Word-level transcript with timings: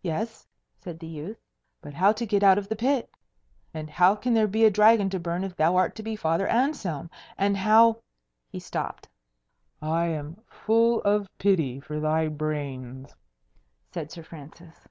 "Yes," 0.00 0.46
said 0.78 0.98
the 1.00 1.06
youth. 1.06 1.38
"But 1.82 1.92
how 1.92 2.12
to 2.12 2.24
get 2.24 2.42
out 2.42 2.56
of 2.56 2.66
the 2.70 2.76
pit? 2.76 3.10
And 3.74 3.90
how 3.90 4.14
can 4.14 4.32
there 4.32 4.46
be 4.46 4.64
a 4.64 4.70
dragon 4.70 5.10
to 5.10 5.20
burn 5.20 5.44
if 5.44 5.54
thou 5.54 5.76
art 5.76 5.94
to 5.96 6.02
be 6.02 6.16
Father 6.16 6.48
Anselm? 6.48 7.10
And 7.36 7.58
how" 7.58 8.00
he 8.52 8.58
stopped. 8.58 9.06
"I 9.82 10.06
am 10.06 10.40
full 10.48 11.02
of 11.02 11.28
pity 11.36 11.78
for 11.78 12.00
thy 12.00 12.28
brains," 12.28 13.14
said 13.92 14.10
Sir 14.10 14.22
Francis. 14.22 14.88